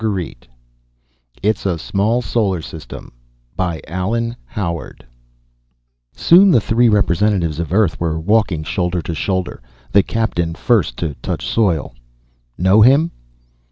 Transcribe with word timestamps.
_it's 1.43 1.63
a 1.63 1.77
small 1.77 2.23
solar 2.23 2.59
system 2.59 3.11
by 3.55 3.79
ALLAN 3.87 4.35
HOWARD 4.47 5.05
Soon 6.15 6.49
the 6.49 6.59
three 6.59 6.89
representatives 6.89 7.59
of 7.59 7.71
Earth 7.71 7.99
were 7.99 8.19
walking 8.19 8.63
shoulder 8.63 9.03
to 9.03 9.13
shoulder, 9.13 9.61
the 9.91 10.01
Captain 10.01 10.55
first 10.55 10.97
to 10.97 11.13
touch 11.21 11.45
soil. 11.45 11.93
Know 12.57 12.81
him? 12.81 13.11